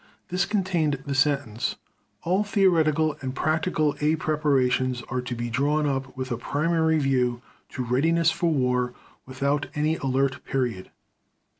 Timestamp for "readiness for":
7.85-8.47